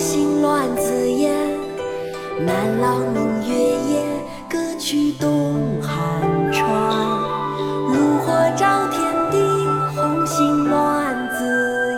[0.00, 1.30] 红星乱紫烟，
[2.46, 3.54] 南朗明月
[3.92, 4.02] 夜，
[4.48, 5.92] 歌曲东汉
[6.50, 6.64] 川。
[7.92, 8.98] 炉火照天
[9.30, 9.36] 地，
[9.94, 11.44] 红心乱紫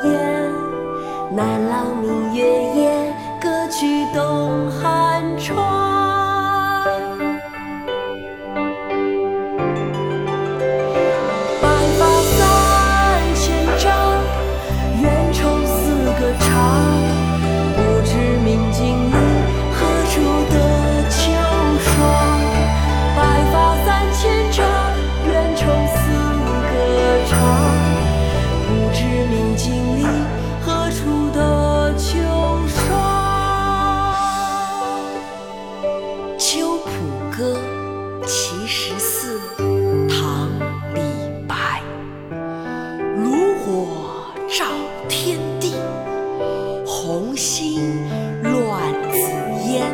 [0.09, 0.51] 烟，
[1.30, 2.43] 南朗明月
[2.75, 4.91] 夜，歌曲东汉
[45.25, 45.73] 天地，
[46.84, 48.09] 红星
[48.42, 49.19] 乱紫
[49.70, 49.87] 烟。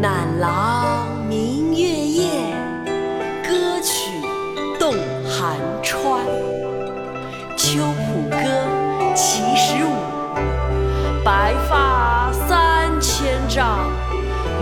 [0.00, 2.28] 南朗明月夜，
[3.44, 4.10] 歌曲
[4.76, 4.92] 动
[5.24, 6.26] 寒川。
[7.56, 8.36] 《秋浦歌》
[9.14, 9.88] 其十五。
[11.24, 13.88] 白发三千丈，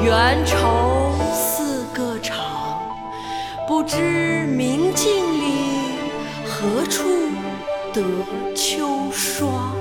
[0.05, 2.37] 缘愁似个长。
[3.67, 5.97] 不知明镜里，
[6.45, 7.05] 何处
[7.97, 8.03] 得
[8.55, 9.75] 秋霜？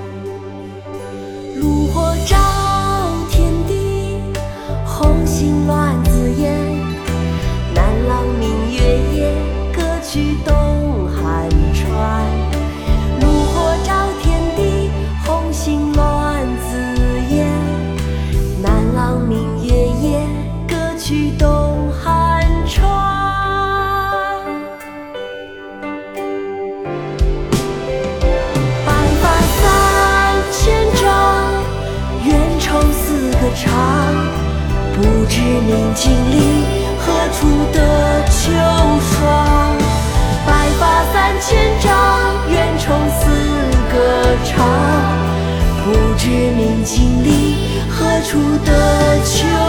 [35.46, 36.66] 不知明镜里，
[36.98, 37.78] 何处得
[38.28, 38.50] 秋
[39.00, 39.76] 霜？
[40.44, 41.94] 白发三千丈，
[42.50, 43.30] 缘愁似
[43.92, 43.94] 个
[44.44, 44.66] 长。
[45.84, 49.65] 不知明镜里，何处得秋？